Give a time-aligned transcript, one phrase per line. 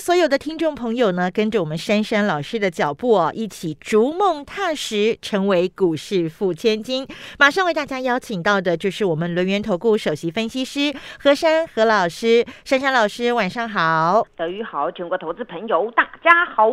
[0.00, 7.06] 所有的听众朋友呢，跟着我们珊珊老师的脚步哦，一起逐梦踏实，成为股市富千金。
[7.38, 16.70] 马上为大家邀请到的就是我们轮源投顾首席分析师何珊何老师，珊珊老师晚上好，德宇好，全国投资朋友大家好。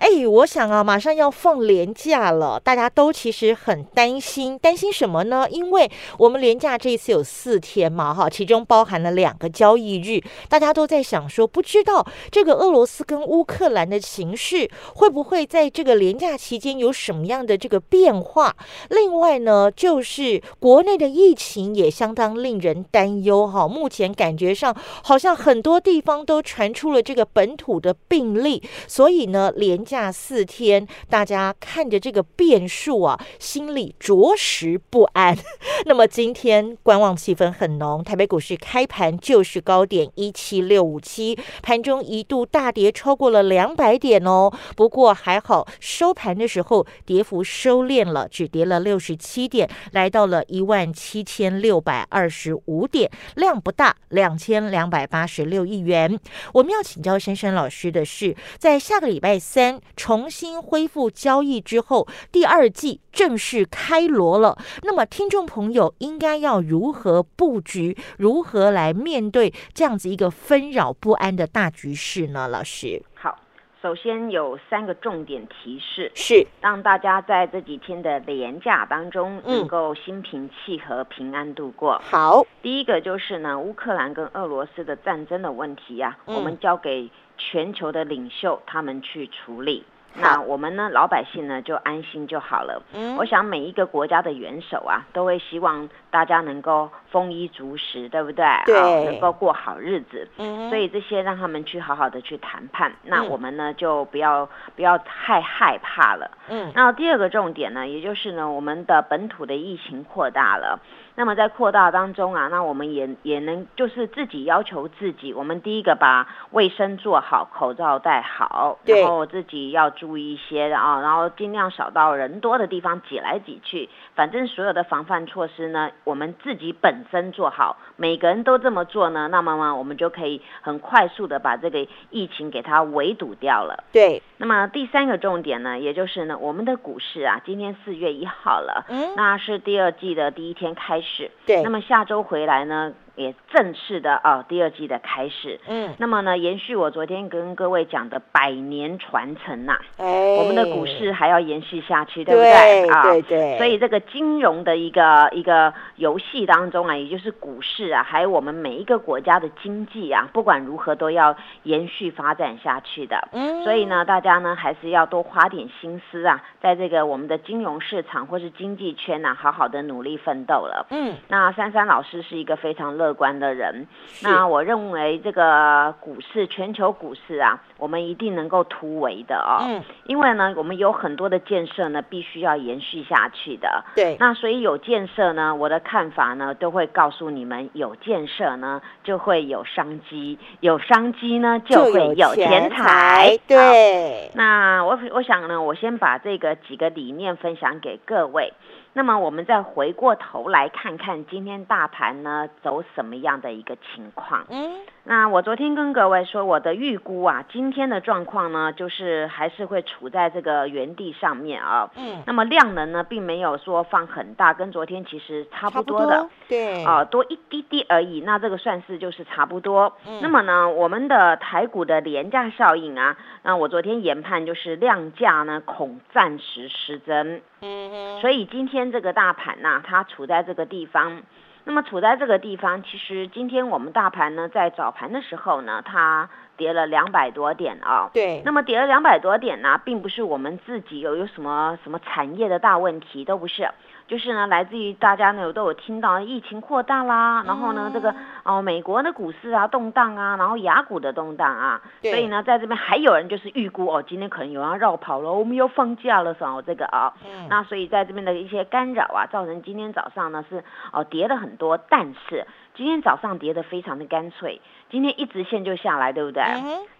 [0.00, 5.46] 哎，我想啊，马上要放年假了，大家都其实很担心，担心什么呢？
[5.50, 18.56] 因为我们年假这一次有四天嘛，哈，其中包含了两个交易日，大家都在想说，不知道这个俄罗斯跟乌克兰的情势会不会在这个年假期间有什么样的这个变化？
[18.88, 29.84] 另外呢，就是国内的疫情也相当令人担忧，哈，目前感觉上好像很多地方都传出了这个本土的病例，所以呢，连。
[29.90, 35.36] 假四天，大家看着这个变数啊，心里着实不安。
[35.86, 44.52] 那么今天观望气氛很浓，台北股市开盘就是高点一七六五七，盘中一度大跌超过了两百点哦。
[44.76, 56.16] 不过还好，收盘的时候跌幅收敛了，只跌了六十七点，来到了一万七千六百二十五点，量不大，两千两百八十六亿元。
[56.52, 59.79] 我们要请教珊珊老师的是，在下个礼拜三。
[59.96, 64.56] 重新恢复交易之后，第二季正式开锣了。
[64.82, 67.96] 那么，听众朋友应该要如何布局？
[68.18, 72.48] 如何来面对这样子一个纷扰不安的大局势呢？
[72.48, 73.38] 老师，好，
[73.82, 82.00] 首先有三个重点提示，是让大家在这几天的廉价当中能够心平气和、平安度过。
[82.04, 87.10] 好，第一个就是呢，乌克兰跟俄罗斯的战争的问题呀，我们交给。
[87.40, 92.82] 全球的领袖他们去处理，那我们呢，老百姓呢就安心就好了。
[92.92, 98.44] 嗯，我想每一个国家的元首啊，都会希望大家能够丰衣足食，对不对？
[98.66, 100.28] 对，能够过好日子。
[100.36, 102.92] 嗯，所以这些让他们去好好的去谈判。
[103.04, 106.30] 那我们呢就不要不要太害怕了。
[106.48, 110.80] 嗯，那第二个重点呢，也就是呢，我们的本土的疫情扩大了。
[111.16, 123.90] 那么在扩大当中啊，那我们也也能就是自己要求自己，我们第一个把卫生做好，口罩戴好，然后自己要注意一些啊，然后尽量少到人多的地方挤来挤去。
[124.14, 133.84] 反正所有的防范措施呢，我们自己本身做好，每个人都这么做呢，那么呢，我们就可以很快速的把这个疫情给它围堵掉了。
[133.92, 134.22] 对。
[134.38, 141.62] 那么第三个重点呢，也就是呢，我们的股市啊，今天四月一号了，嗯，那是第二季的第一天开始，对。
[141.62, 142.94] 那么下周回来呢？
[143.20, 145.60] 也正式的啊，第二季的开始。
[145.68, 152.88] 嗯，那么呢，延续我昨天跟各位讲的百年传承呐，哎，我们的股市还要延续下去，对不对？
[152.88, 153.58] 啊，对对。
[153.58, 163.28] 所以这个金融的一个一个游戏当中啊，也就是股市啊，还有我们每一个国家的经济啊，不管如何都要延续发展下去的。
[163.32, 170.86] 嗯，所以呢，大家呢还是要多花点心思啊，在这个我们的金融市场或是经济圈呐，好好的努力奋斗了。
[170.90, 173.09] 嗯，那珊珊老师是一个非常乐。
[173.12, 173.86] 观的人，
[174.22, 179.58] 那我认为这个股市，全球股市啊，我们一定能够突围的哦。
[179.62, 183.82] 嗯，因为呢，我们有很多的建设呢，必须要延续下去的。
[183.96, 193.38] 对，那所以有建设呢，我的看法呢，都会告诉你们，有建设呢，就会有商机，有商机呢，就会有钱财。
[193.48, 198.52] 对，那我我想呢，我先把这个几个理念分享给各位。
[198.92, 204.44] 那么我们再回过头来看看今天大盘呢走什么样的一个情况？
[204.50, 211.90] 嗯，那我昨天跟各位说我的预估啊，今天的状况呢就是还是会处在这个原地上面啊。
[211.96, 216.28] 嗯，那么量能呢并没有说放很大，跟昨天其实差不多的。
[216.48, 218.20] 对，啊，多一滴滴而已。
[218.20, 219.92] 那这个算是就是差不多。
[220.06, 227.42] 嗯，那么呢，我们的台股的廉价效应啊，那我昨天研判就是量价呢恐暂时失真。
[227.62, 231.22] 嗯哼，所以今天这个大盘呐，它处在这个地方，
[231.64, 238.10] 那么处在这个地方，其实今天我们大盘呢，在早盘的时候呢，它跌了两百多点啊。
[238.12, 238.42] 对。
[238.44, 243.68] 那么跌了两百多点呢，并不是我们自己有有什么什么产业的大问题，都不是。
[244.10, 248.12] 就是呢，来自于大家呢都有听到疫情扩大啦，然后呢，这个
[248.42, 257.14] 哦美国的股市啊动荡啊，然后雅股的动荡啊，所以呢，在这边还有人就是预估哦，今天可能有人要绕跑了，我们又放假了，什么这个啊，
[257.48, 264.60] 那所以在这边的一些干扰啊，造成今天早上呢是哦跌了很多，但是今天早上跌的非常的干脆，
[264.90, 266.42] 今天一直线就下来，对不对？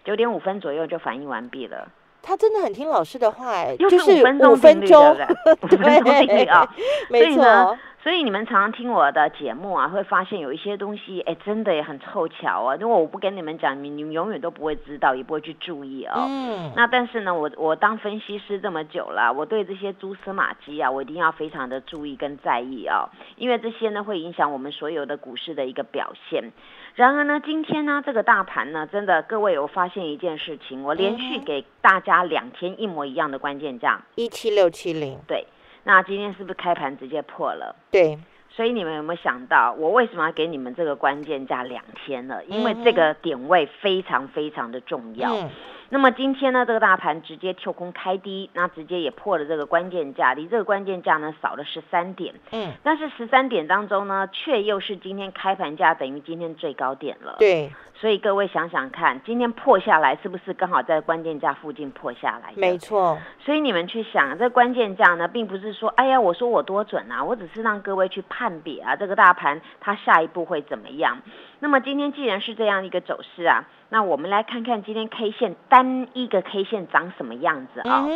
[0.05, 1.89] 九点五分左右就反应完毕了。
[2.21, 5.17] 他真的很听老师的话，就是五分钟，
[5.69, 6.67] 对啊，
[7.09, 7.77] 没错。
[8.03, 12.75] 所以你们常常听我的节目啊，会发现有一些东西，哎，真的也很凑巧啊。
[12.79, 16.25] 如果我不跟你们讲，你你们永远都不会知道，也不会去注意哦。
[16.27, 16.71] 嗯。
[16.75, 26.51] 那但是呢，我我当分析师这么久了，我对这些蛛丝马迹啊，我一定要非常的注意跟在意啊，因为这些呢会影响我们所有的股市的一个表现。
[26.95, 35.45] 然而呢，今天呢，这个大盘呢，真的各位有发现一件事情，我连续给大家两天一模一样的关键价，一七六七零，对。
[35.83, 37.75] 那今天是不是开盘直接破了？
[37.89, 42.43] 对，所以你们有没有想到，我为什么要给你们这个关键价两天了？
[42.45, 45.49] 因为这个点位非常非常的重要。
[45.93, 52.33] 那么今天呢，这个大盘直接跳空开低，那直接也破了这个关键价，离这个关键价呢少了十三点。
[52.51, 57.35] 嗯，但是十三点当中呢，却又是今天开盘价等于今天最高点了。
[57.39, 62.53] 对，所以各位想想看，今天破下来是不是刚好在关键价附近破下来？
[62.55, 63.19] 没错。
[63.43, 71.17] 所以你们去想，这关键价呢，并不是说，哎呀，我说我多准啊，我只是让各位去判别啊，这个大盘它下一步会怎么样。
[71.61, 73.65] 那么今天既然是这样一个走势啊。
[73.93, 78.07] 那我们来看看今天 K 线单一个 K 线长什么样子啊？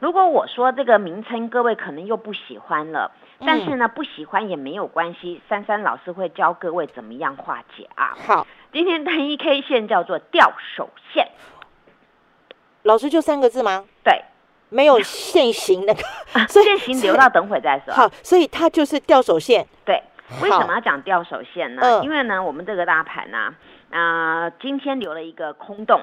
[0.00, 8.16] 如果我说这个名称，各位可能又不喜欢了，但是呢，不喜欢也没有关系，珊珊老师会教各位怎么样化解啊。
[8.26, 11.28] 好，今天单一 K 线叫做吊手线，
[12.82, 13.84] 老师就三个字吗？
[14.02, 14.24] 对，
[14.68, 16.02] 没有现行那个，
[16.48, 17.94] 现行留到等会再说。
[17.94, 19.64] 好，所以它就是吊手线。
[19.84, 20.02] 对，
[20.42, 22.00] 为什么要讲吊手线呢？
[22.02, 23.54] 因为呢，我们这个大盘呢。
[23.90, 26.02] 啊，今天留了一个空洞，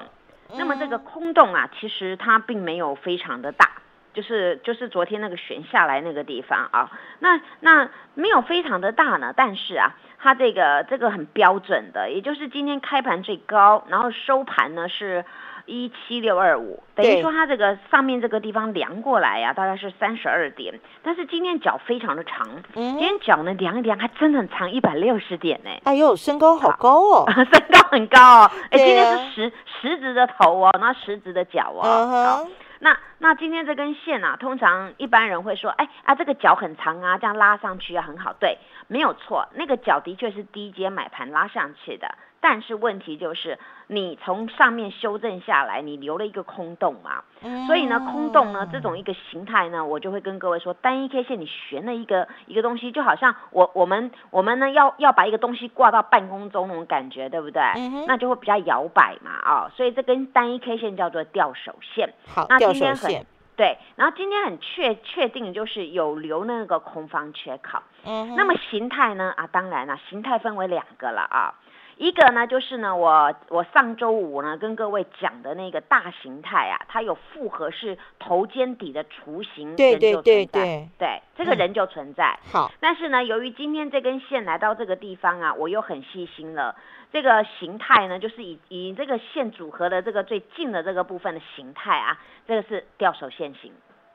[0.58, 3.70] 那么这个空洞啊，其实它并没有非常的大，
[4.12, 6.90] 就是就是昨天那个悬下来那个地方啊，
[7.20, 15.24] 那那没有非常的大呢，但是啊，它这个这个很标准的，也就是今天开盘最高，然后收盘呢是。
[15.68, 20.80] 一七六二五，等于说它这个上面这个地方量过来呀，大概是三十二点。
[21.02, 25.70] 但是今天脚非常的长，今天脚呢量一量，还真的很长，一百六十点呢。
[25.84, 28.50] 哎呦，身高好高哦， 身高很高哦。
[28.72, 32.48] 哎，今天是十十指的头哦，那十指的脚哦。
[32.80, 38.32] 那那今天这根线啊，通常一般人会说，哎啊，这个脚很长啊，这样拉上去啊很好。
[38.38, 38.56] 对，
[38.86, 42.08] 没有错，那个脚的确是低阶买盘拉上去的。
[42.40, 43.58] 但是问题就是，
[43.88, 47.24] 你从上面修正下来，你留了一个空洞嘛，
[47.66, 57.62] 所以呢，空洞呢这种一个形态呢，我就会跟各位说，单一 K 线你悬了一个一个东西，就好像我我们我们呢要要把一个东西挂到半空中那种感觉，对不对？
[58.06, 62.14] 那就会比较摇摆嘛，啊，所以这根单一 K 线叫做吊手线。
[62.26, 63.26] 好，那今天很。
[63.56, 67.80] 对，然后今天很确确定就是有留那个空方缺口。
[68.04, 68.36] 嗯。
[68.36, 69.34] 那么形态呢？
[69.36, 71.52] 啊，当然了，形态分为两个了啊。
[71.98, 82.38] 一个呢，就是呢，我我上周五呢跟各位讲的那个大形态啊，它有复合式头肩底的雏形，对对对对，对，这个人就存在。
[82.52, 86.76] 好，但是呢，由于今天这根线来到这个地方啊，我又很细心了，
[87.12, 92.16] 这个形态呢，就是以以这个线组合的这个最近的这个部分的形态啊，
[92.46, 93.72] 这个是吊手线型。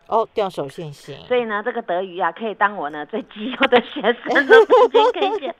[0.07, 1.17] 哦，吊手线型。
[1.27, 4.65] 所以呢，这个德语啊，可以当我呢最基优的学生了，
[5.11, 5.53] 可以讲。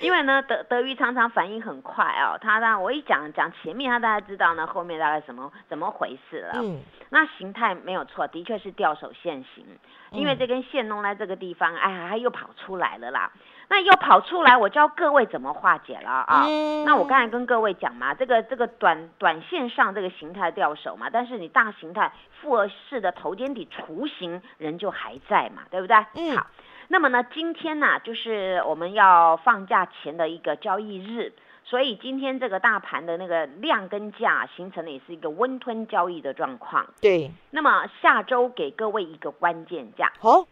[0.00, 6.52] 因为呢，德德瑜常常反应很快哦，他让我一讲讲前面，他大概知道呢后面大概什么怎么回事了。
[6.56, 9.66] 嗯，那形态没有错，的确是吊手线形，
[10.12, 13.30] 因为这根线弄在这个地方，哎呀，它又跑出来了啦。
[13.70, 16.46] 那又跑出来，我教各位怎么化解了啊？
[16.86, 22.10] 那我刚才跟各位讲嘛，这个这个短短线上这个形态掉手嘛，但是你大形态
[22.40, 25.96] 复合式的头肩底雏形人就还在嘛，对不对？
[26.14, 26.46] 嗯，好。
[26.88, 36.86] 那么呢，今天呢，就是我们要放假前的一个交易日，所以今天这个大盘的那个量跟价形成的也是一个温吞交易的状况。
[37.02, 37.30] 对。
[37.50, 40.46] 那么下周给各位一个关键价，好，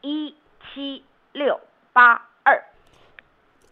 [0.00, 0.34] 一
[0.72, 1.60] 七六
[1.92, 2.20] 八二。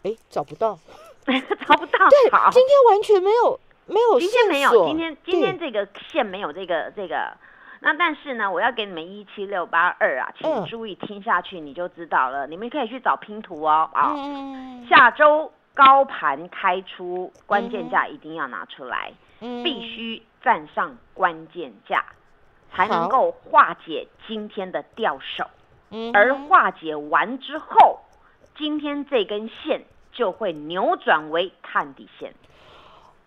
[0.05, 0.77] 哎，找不到，
[1.25, 2.09] 找不到。
[2.09, 4.19] 对，今天完全没有，没有。
[4.19, 7.35] 今天没有，今天今天这个线没有这个这个。
[7.81, 12.45] 那但是呢，我要给你们一七六八二啊，请注意听下去，你就知道了。
[12.47, 14.15] 你们可以去找拼图哦啊。
[14.87, 22.05] 下周高盘开出关键价一定要拿出来，必须站上关键价，
[22.71, 25.45] 才能够化解今天的掉手。
[26.13, 27.99] 而化解完之后，
[28.57, 29.81] 今天这根线
[30.15, 32.33] 就会扭转为探底线。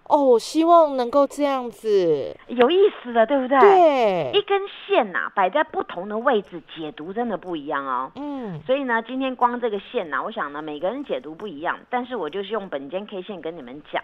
[0.08, 3.60] 哦，希望能够这样子，有意思的，对不对？
[3.60, 8.10] 对，一根线呐，摆在不同的位置，解读真的不一样哦。
[8.14, 14.02] 嗯，所以呢，今天光这个线呐，我想呢，每个人解读不一样，但是我就是用本间 K 线跟你们讲。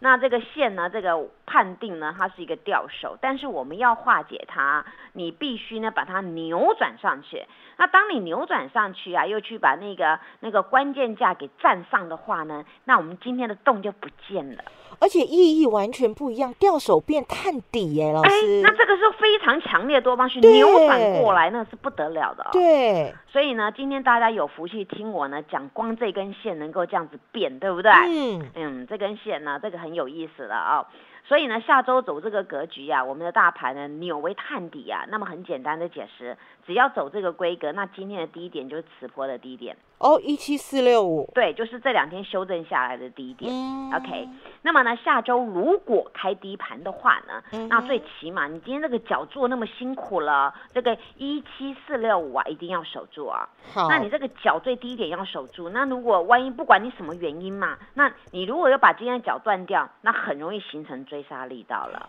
[0.00, 0.90] 那这个线呢？
[0.90, 4.84] 这个判定呢，它是一个吊手，但是我们要化解它，
[5.14, 7.44] 你必须呢把它扭转上去。
[7.76, 14.62] 那当你扭转上去啊，又去把那个那个关键价给站上的话呢，那我们今天的洞就不见了。
[15.00, 18.62] 而且意义完全不一样，掉手变探底耶，老师。
[18.62, 22.46] 那这个是非常强烈多方去扭转过来，那是不得了的。
[22.52, 23.12] 对。
[23.26, 27.90] 所以呢，今天大家有福气听我呢讲，光这根线能够这样子变，对不对？
[27.90, 28.50] 嗯。
[28.54, 30.86] 嗯，这根线呢，这个很有意思的啊。
[31.26, 35.06] 所以呢，下周走这个格局呀，我们的大盘呢扭为探底呀。
[35.08, 36.36] 那么很简单的解释，
[36.66, 39.76] 只要走这个规格，那今天的低点就是此波的低点。
[39.98, 43.50] 哦，一七四六五，对，就是这两天修正下来的低点。
[43.94, 44.28] OK，
[44.62, 53.48] 那么呢，下周如果开低盘的话呢，那最起码你今天这个脚做那么辛苦了，这个一七四六五啊，一定要守住啊。
[53.72, 55.70] 好，那你这个脚最低点要守住。
[55.70, 62.08] 那如果万一不管你什么原因嘛，那你如果要把今天的脚断掉，那很容易形成追杀力道了。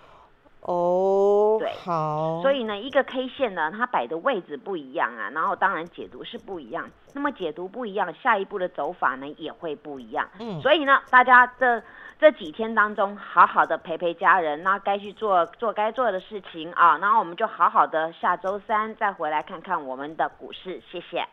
[0.67, 10.27] 哦，对，好，所以呢，一个 K 线呢，它摆的位置不一样啊，然后当然解读是不一样，那么解读不一样，下一步的走法呢也会不一样。
[10.39, 11.84] 嗯，所以呢，大家这
[12.19, 21.24] 这几天当中，好好的陪陪家人，那该去做做该做的事情啊，然后我们就好好的下周三再回来看看我们的股市，谢谢。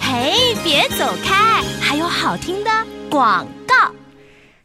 [0.00, 2.70] 嘿，别走开，还有好听的
[3.10, 3.92] 广告。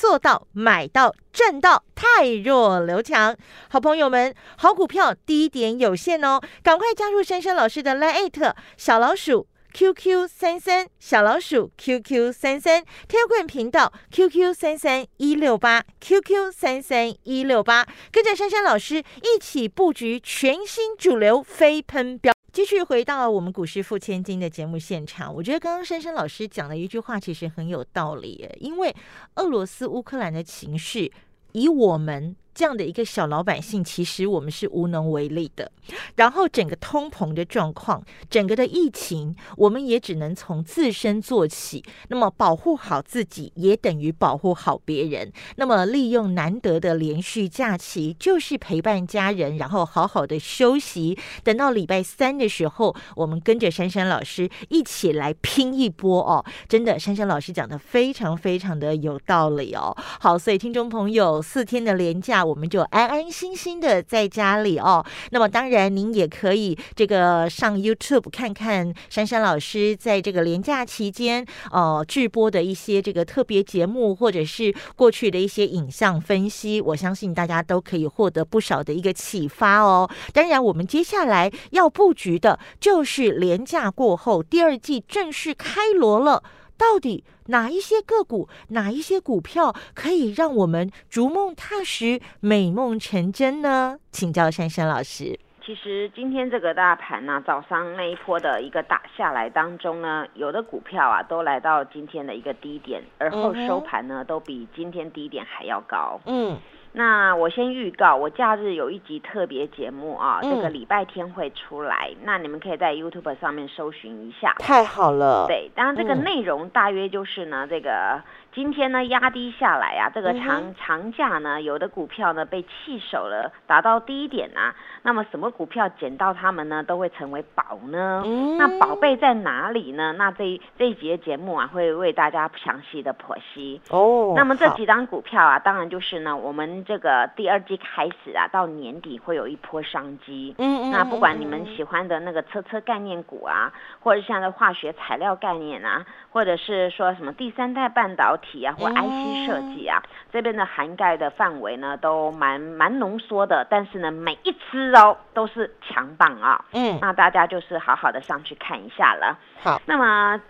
[0.00, 3.36] 做到买到赚到，太弱留强。
[3.68, 22.32] 好朋友们，好股票低点有限哦，赶快加入珊珊老师的 Line 小老鼠 QQ 三三小老鼠 QQ 三三天棍频道 QQ 三三一六八 QQ 三三一六八，跟着珊珊老师一起布局全新主流飞喷标。
[22.52, 28.94] 继续回到我们股市付千金的节目现场，我觉得刚刚珊珊老师讲的一句话其实很有道理，因为
[29.36, 31.12] 俄罗斯乌克兰的情绪，
[31.52, 32.34] 以我们。
[32.54, 35.70] 这样的一个小老百姓，其实我们是无能为力的。
[36.16, 41.82] 然后整个通膨的状况，整个的疫情，我们也只能从自身做起。
[42.08, 45.32] 那么保护好自己，也等于保护好别人。
[45.56, 51.16] 那么利用难得的连续假期，就是陪伴家人，然后好好的休息。
[51.42, 56.44] 等到礼拜三的时候，我们跟着珊珊老师一起来拼一波哦！
[56.68, 59.96] 真的，珊珊老师讲的非常非常的有道理哦。
[60.20, 62.39] 好，所以听众朋友，四天的连假。
[62.44, 65.04] 我们就安安心心的在家里哦。
[65.30, 76.80] 那么当然，您也可以这个上 YouTube 看看珊珊老师在这个连假期间呃直播的一些这个特别节目，或者是过去的一些影像分析。
[76.80, 80.08] 我相信大家都可以获得不少的一个启发哦。
[80.32, 86.42] 当然，我们接下来要布局的就是连假过后第二季正式开锣了。
[86.80, 93.98] 到底哪一些个股、哪一些股票可以让我们逐梦踏实、美梦成真呢？
[94.10, 95.38] 请教珊珊老师。
[95.62, 106.18] 其实今天这个大盘呢，早上那一波的一个打下来当中呢，有的股票啊都来到今天的一个低点，而后收盘呢都比今天低点还要高。
[106.24, 106.56] 嗯。
[106.92, 114.54] 那我先预告，我假日有一集特别节目啊，这个礼拜天会出来，那你们可以在 YouTube 上面搜寻一下。
[114.58, 115.46] 太好了。
[115.46, 118.20] 对，当然这个内容大约就是呢，这个。
[118.52, 124.74] 今天呢压低下来啊，这个长长假呢，有的股票呢被弃守了，达到低点啊。
[125.02, 128.24] 那么什么股票捡到它们呢，都会成为宝呢？
[128.58, 130.12] 那宝贝在哪里呢？
[130.14, 134.34] 那这这一节节目啊，会为大家详细的剖析哦。
[134.34, 140.56] 那么这几张股票啊，当然就是呢，我们这个第二季开始啊，到年底会有一波商机。
[140.58, 140.90] 嗯嗯。
[140.90, 148.36] 那不管你们喜欢的那个车车概念股啊，或者像这化学材料概念啊，或者是说什么第三代半导。
[148.40, 153.66] 体啊，或 IC 设计啊，这边的涵盖的范围呢，都蛮蛮浓缩的。
[153.70, 156.64] 但是呢，每一支哦都是强棒啊。
[156.72, 159.38] 嗯，那大家就是好好的上去看一下了。
[159.62, 160.40] 好，那么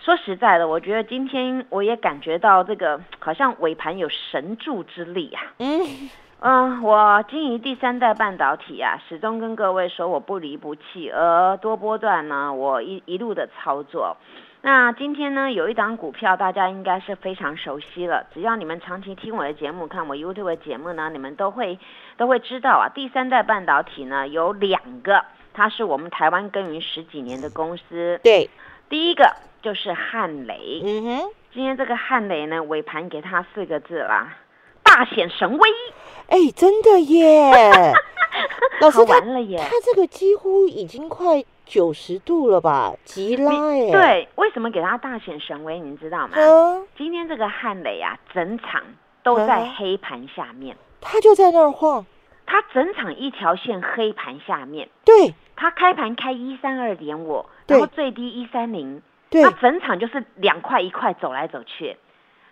[0.00, 5.42] 说实在的，我觉得今天我也感觉到这个好像尾盘有神助之力啊。
[5.58, 6.10] 嗯
[6.46, 14.18] 嗯，我经营第三代半导体啊，始终跟各位说我不离不弃，而多波段呢，我一一路的操作。
[14.66, 21.78] 那今天呢，有一档股票大家应该是非常熟悉了，只要你们长期听我的节目，看我 YouTube 的节目呢，你们都会
[22.16, 22.88] 都会知道啊。
[22.88, 28.18] 第三代半导体呢有两个，它是我们台湾耕耘十几年的公司。
[28.24, 28.48] 对，
[28.88, 29.30] 第一个。
[29.64, 34.36] 就是汉雷，嗯哼，今天这个汉雷呢，尾盘给他四个字啦，
[34.84, 35.68] 大显神威，
[36.28, 37.92] 哎，真的耶，
[38.80, 45.80] 老师完了耶，他这个几乎已经快九十度了吧，急拉哎，对，为什么给他大显神威？
[45.80, 46.34] 你知道吗？
[46.34, 48.82] 嗯，今天这个汉雷啊，整场
[49.22, 52.06] 都在黑盘下面，他就在那儿晃，
[52.46, 59.02] 他整场一条线黑盘下面，对，他开盘开一三二点五，然后最低一三零。
[59.30, 61.96] 对，他整场就是两块一块走来走去，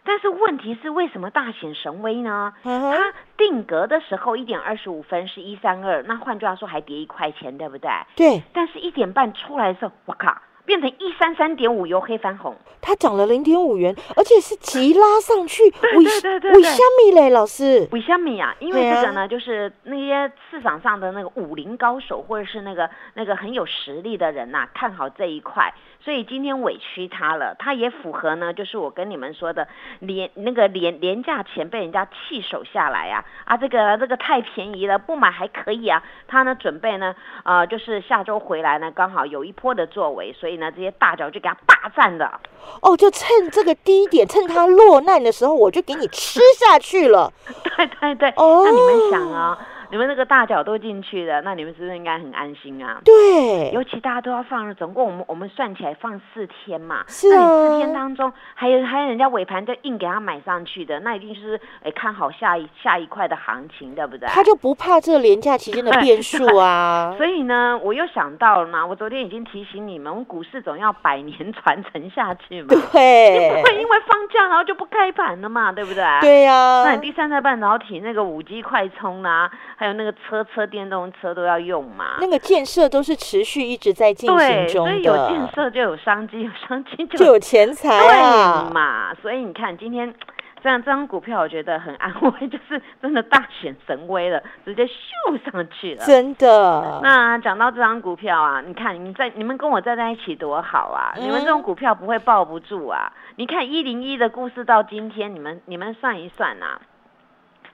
[0.04, 2.52] 但是问题是为什么大显神威呢？
[2.64, 7.90] 它定格的时候一点二十五分是一三二，那换句话说还跌一块钱，对不对？
[8.16, 8.42] 对。
[8.52, 10.36] 但是一点半出来的时候，我靠！
[10.64, 15.68] 变成一三三点五由黑翻红，它涨了零点五元，而且是急拉上去。
[15.72, 17.88] 对对对对，为虾米嘞，老师？
[17.90, 18.54] 为虾米啊？
[18.60, 27.54] 因为这个呢，就是那些市场上的那个武林高手，或者是那个那个很有实力的人呐，看好这一块，所以今天委屈他了。
[27.58, 29.68] 他也符合呢，就是我跟你们说的
[29.98, 36.02] 廉那个廉廉价钱被人家弃守下来呀啊，这个这个太便宜了，不买还可以啊。
[36.26, 40.52] 他呢准备呢，呃，就是下周回来呢，刚好有一波的作为，所以。
[40.56, 42.40] 呢这些大脚就给他霸占了，
[42.82, 47.32] 哦，就趁这个低点，趁他落难的时候，我就给你吃下去了。
[47.76, 49.58] 对对对，哦，那你们想啊。
[49.92, 52.98] 你们那个大脚都进去了，那你们是不是应该很安心啊？
[53.04, 57.04] 对，尤其大家都要放了，总共我们我们算起来放四天嘛。
[57.06, 57.36] 是啊。
[57.36, 64.26] 那你四天当中，还有还有人家尾盘就硬给他买上去的，那一定是哎看好下一下一块的行情，对不对？
[64.30, 67.12] 他就不怕这廉价期间的变数啊。
[67.20, 72.68] 所以呢，我又想到了嘛，我昨天已经提醒你们，我们股市总要百年传承下去嘛。
[72.68, 73.50] 对。
[73.50, 76.02] 不会因为放假然后就不开盘了嘛，对不对？
[76.22, 76.82] 对呀。
[76.86, 79.50] 那你第三代半导体那个五 G 快充啊？
[79.82, 82.18] 还有那个车车电动车都要用嘛？
[82.20, 89.12] 那个建设都是持续一直在进行中的，所以有建设就有商机，有商机就有 钱财啊嘛。
[89.20, 90.14] 所以你看今天
[90.62, 97.00] 这样这张股票，我觉得很安慰，就是真的大显神威了，直接秀上去了，真的。
[97.02, 101.12] 那讲到这张股票啊，你看你在你们跟我站在一起多好啊！
[101.18, 103.12] 你们这种股票不会抱不住啊！
[103.34, 106.78] 你看一零一的故事到今天，你们你们算一算呐。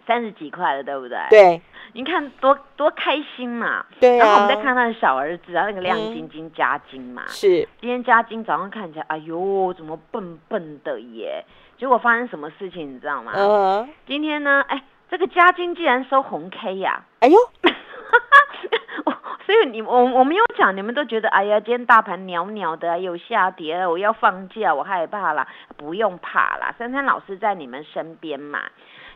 [0.09, 1.19] 三十几块了，对不对？
[1.29, 3.85] 对，你看多多开心嘛。
[4.01, 7.25] 对然后我们再看他的小儿子啊，那个亮晶晶加金嘛。
[7.29, 7.69] 是。
[7.79, 11.45] 今天加金早上看起来，哎呦，怎么笨笨的耶？
[11.77, 13.33] 结果发生什么事情，你知道吗？
[13.37, 13.89] 嗯。
[14.07, 17.05] 今天呢，哎，这个加金竟然收红 K 呀！
[17.21, 17.39] 哎呦，
[19.47, 25.47] 所以你我我没有讲，你们都觉得，哎呀，今天大盘袅袅的，有下跌了，我要放假，我害怕了。
[25.77, 28.61] 不用怕啦，珊珊老师在你们身边嘛。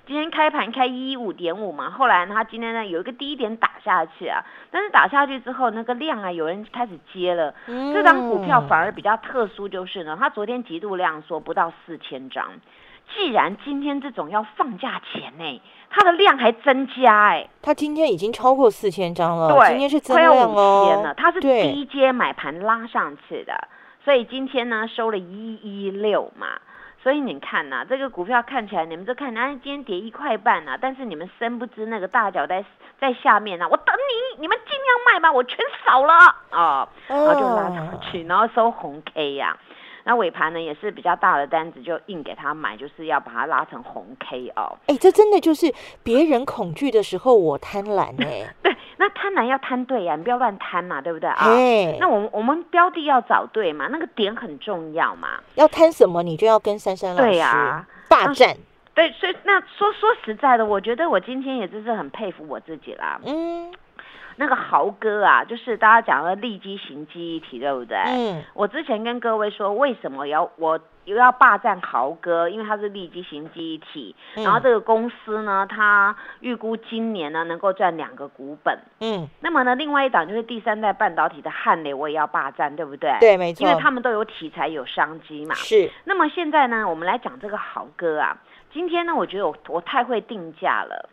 [0.05, 7.55] 今天开盘开一五点五嘛，后来呢，它今天呢有一个低点打下去啊，但是打下去之后，那个量啊，有人开始接了。
[7.67, 12.49] 这张股票反而比较特殊，就是呢，它昨天极度量缩不到四千张，
[13.15, 23.69] 既然今天这种要放假前呢，它的量还增加哎，它今天已经超过四千张了，对，今天是增量哦，了，它是低阶买盘拉上去的，
[24.05, 26.49] 所以今天呢收了一一六嘛。
[27.03, 32.65] 所以你看呐，这个股票看起来，你们就看，啊，今天跌一块半呐，但是你们深不知那个大脚在
[33.01, 36.15] 在下面呐，我等你，你们尽量卖吧，我全扫了
[36.51, 39.59] 啊，然后就拉上去，然后收红 K 呀。
[40.05, 44.77] 那尾盘呢也是比较大的单子，就硬给他买，就是要把它拉成红 K 哦。
[44.87, 48.53] 哎，这真的就是别人恐惧的时候，我贪婪哎。
[48.62, 48.62] 对，
[49.03, 51.37] 那贪婪要贪对呀，你不要乱贪嘛，对不对啊？
[51.41, 55.41] 哎，那我们我们标的要找对嘛，那个点很重要嘛。
[55.57, 58.57] 要贪什么，你就要跟珊珊老师霸占。
[58.95, 63.19] 对，所以那说说实在的，我觉得我今天也真是很佩服我自己啦。
[63.25, 63.73] 嗯。
[64.37, 67.97] 那个豪哥啊，就是大家讲的立基型记忆体，对不对？
[67.99, 68.43] 嗯。
[68.55, 72.49] 我之前跟各位说，为什么要我又要霸占豪哥？
[72.49, 78.79] 因为它是立基型记忆体，然后这个公司呢，它预估今年呢能够赚两个股本。
[79.01, 79.29] 嗯。
[79.41, 83.17] 那么呢，另外一档就是第三代半导体的汉雷，我也要霸占，对不对？
[83.21, 83.67] 对，没错。
[83.67, 85.55] 因为他们都有题材，有商机嘛。
[85.55, 85.91] 是。
[86.05, 88.37] 那么现在呢，我们来讲这个豪哥啊。
[88.73, 91.11] 今天呢，我觉得我我太会定价了。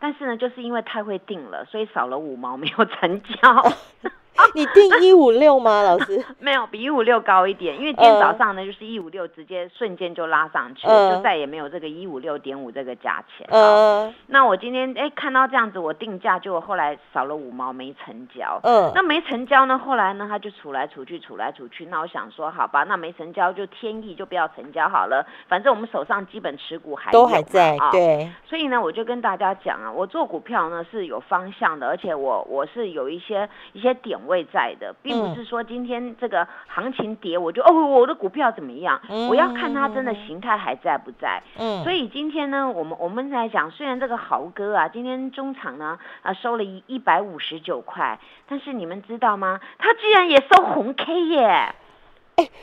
[0.00, 3.72] 但是呢，就是因为太会定了，所以少了五毛没有成交。
[4.54, 6.24] 你定一五六吗，老师？
[6.38, 13.46] 没有，比一五六高一点，因为今天早上呢，就是一五六，直接瞬间就拉上去，就再也没有这个一五六点五这个价钱。
[13.50, 18.60] 嗯，那我今天哎看到这样子，我定价就后来少了五毛没成交。
[18.62, 21.86] 嗯，那没成交呢，后来呢，他就出来出去，出来出去。
[21.86, 25.26] 那我想说，好吧，那没成交就天意，就不要成交好了。
[25.48, 28.30] 反正我们手上基本持股还都还在啊，对。
[28.48, 39.00] 所以呢，我就跟大家讲啊，我做股票呢是有方向的，而且我我是有一些一些点位在的，并不是说今天这个行情跌，我就哦我的股票怎么样？
[39.28, 41.42] 我要看它真的形态还在不在。
[41.58, 49.60] 嗯，所以今天呢，我们我们在讲，虽然这个豪哥啊，今天中场呢啊收了一一百五十九块，但是你们知道吗？
[49.78, 51.74] 他居然也收红 K 耶！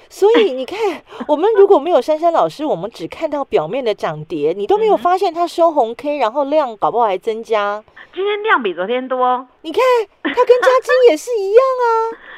[0.09, 0.77] 所以你看，
[1.27, 7.83] 我们如果没有珊珊老师，我们只看到表面的涨跌，你都没有发现它收红 K，然后量搞不好还增加。
[8.13, 9.81] 今天量比昨天多，你看
[10.23, 11.87] 它跟嘉金也是一样啊。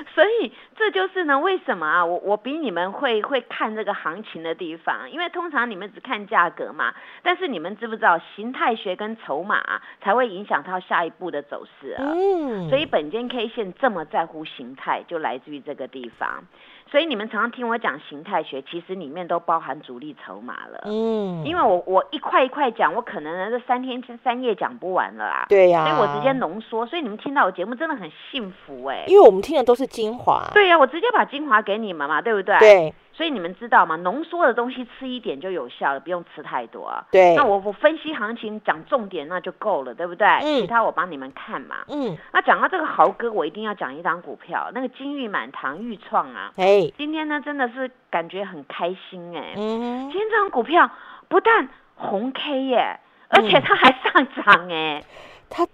[0.14, 2.06] 所以这就是呢，为什么啊？
[2.06, 6.94] 我我比你们会会看这个行情的地方，因为通常你们只看价格嘛。
[7.22, 9.62] 但是你们知不知道，形态学跟筹码
[10.02, 12.02] 才会影响到下一步的走势啊？
[12.08, 12.70] 嗯。
[12.70, 16.46] 所以本间 K 线这么在乎形态，就来自于这个地方。
[16.90, 20.82] 所以你们常常听我讲形态学，其实里面都包含主力筹码了。
[20.86, 25.46] 嗯，因为我我一块一块讲，我可能这三天三夜讲不完了啊。
[25.50, 29.04] 对呀，所以我直接浓缩，所以你们听到我节目真的很幸福哎。
[29.08, 30.50] 因为我们听的都是精华。
[30.52, 32.58] 对呀，我直接把精华给你们嘛，对不对？
[32.60, 32.94] 对。
[33.12, 33.98] 所以你们知道吗？
[33.98, 37.04] 浓缩的东西吃一点就有效了，不用吃太多啊。
[37.12, 37.36] 对。
[37.36, 40.26] 那我我分析行情讲重点那就够了，对不对？
[40.28, 40.62] 嗯。
[40.62, 41.78] 其他我帮你们看嘛。
[41.90, 42.18] 嗯。
[42.32, 46.54] 那讲到这个豪哥，我一定要讲一张股票，那个金玉满堂玉创啊。
[46.56, 46.90] 哎。
[46.98, 49.54] 今天呢，真的是感觉很开心哎。
[49.58, 50.10] 嗯。
[50.10, 50.90] 今天这张股票
[51.28, 55.04] 不但红 K 耶，而且它还上涨哎。
[55.50, 55.68] 它。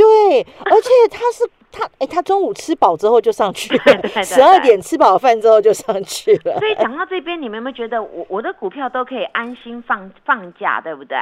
[0.00, 1.48] 对，而且他是。
[1.72, 3.82] 他哎，他中午吃饱之后就上去了
[4.24, 6.58] 十二点吃饱饭之后就上去了。
[6.58, 11.16] 所以讲到这边，你们有没有觉得我我的股票都可以安心放放假，对不对？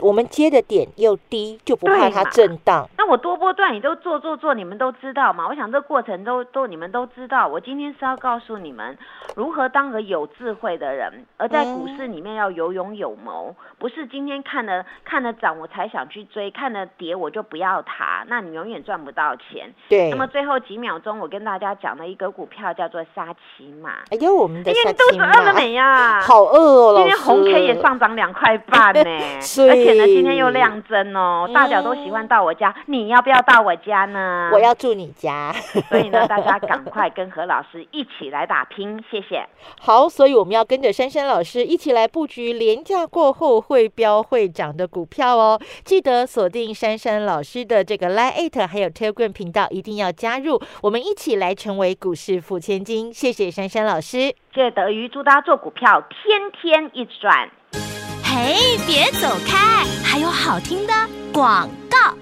[0.00, 2.88] 我们接的点又低，就不怕它震荡。
[2.96, 5.46] 那我多波段你都做做做，你们都知道嘛？
[5.48, 7.46] 我想这过程都都你们都知道。
[7.46, 8.96] 我今天是要告诉你们
[9.36, 19.72] 如何当个有智慧的人，而在股市里面要有勇有谋，不是今天看了看了涨我才想去追，看了跌我就不要它，那你永远赚不到钱。
[19.88, 20.10] 对。
[20.10, 23.90] 那么最后几秒钟，我跟大家讲了一个股票叫做沙琪玛。
[24.10, 25.32] 哎呦，我们的沙琪玛。
[25.32, 26.20] 肚子饿了没呀？
[26.20, 30.06] 好饿哦，今天红 K 也上涨两块半呢， 而且。
[30.20, 34.50] 今天又亮针哦，大脚都喜欢到我家，你要不要到我家呢？
[34.52, 35.52] 我要住你家，
[35.88, 39.46] 所以呢，大家赶快跟何老师一起来打拼，谢谢。
[39.80, 45.58] 好，所以我们要跟着珊珊老师一起来布局廉价过后会飙会涨的股票哦。
[45.84, 53.12] 记得锁定珊珊老师的这个 Line 还有 Telegram 频道，一定要加入，我们一起来成为股市富千金。
[53.12, 54.18] 谢谢珊珊老师，
[54.54, 57.50] 谢谢德瑜，祝大家做股票天天一直赚。
[58.32, 59.84] 嘿，别走开！
[60.04, 60.94] 还有好听的
[61.32, 62.16] 广告，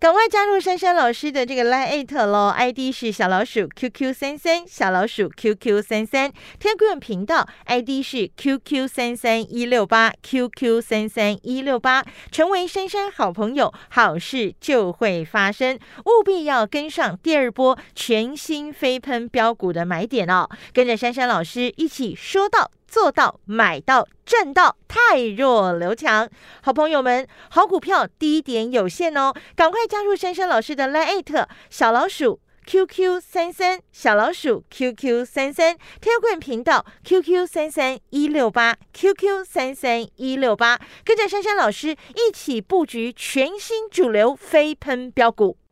[0.00, 6.32] 赶快加入珊珊老师的这个 Line 喽！ID 是小老鼠 QQ 三三，小老鼠 QQ 三三。
[6.58, 12.02] 天棍频道 ID 是 QQ 三三一六八，QQ 三三一六八。
[12.32, 20.48] 成为珊珊好朋友，好事就会发生，务必要跟上第二波全新飞喷标股的买点哦！
[20.72, 22.70] 跟着珊珊老师一起说到。
[22.96, 26.26] 做到买到赚到，太弱留强。
[26.62, 45.58] 好朋友们，好股票低点有限哦，赶快加入珊珊老师的 Line 小老鼠 QQ 三三小老鼠 QQ 三三天棍频道 QQ 三三一六八 QQ 三三一六八，跟着珊珊老师一起布局全新主流飞喷标股。